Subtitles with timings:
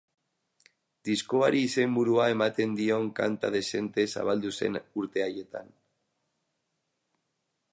[1.09, 5.71] Diskoari izenburua ematen dion kanta dezente zabaldu zen urte haietan.